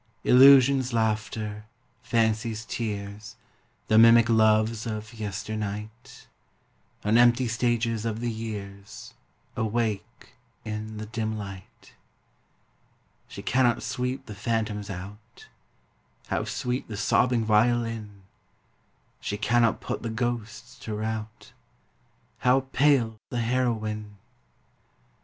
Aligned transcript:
Illusion's 0.23 0.93
laughter, 0.93 1.65
fancy's 2.01 2.65
tears, 2.65 3.35
The 3.87 3.99
mimic 3.99 4.29
loves 4.29 4.87
of 4.87 5.13
yesternight, 5.13 6.25
On 7.03 7.19
empty 7.19 7.47
stages 7.47 8.03
of 8.03 8.19
the 8.19 8.31
years 8.31 9.13
Awake 9.55 10.29
in 10.65 10.97
the 10.97 11.05
dim 11.05 11.37
light. 11.37 11.93
She 13.27 13.43
cannot 13.43 13.83
sweep 13.83 14.25
the 14.25 14.33
phantoms 14.33 14.89
out 14.89 15.45
How 16.29 16.45
sweet 16.45 16.87
the 16.87 16.97
sobbing 16.97 17.45
violin! 17.45 18.23
She 19.19 19.37
cannot 19.37 19.81
put 19.81 20.01
the 20.01 20.09
ghosts 20.09 20.79
to 20.79 20.95
rout 20.95 21.53
How 22.39 22.61
pale 22.73 23.17
the 23.29 23.41
heroine! 23.41 24.17